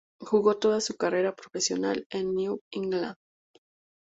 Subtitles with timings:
[0.19, 3.13] Jugó toda su carrera profesional en New England.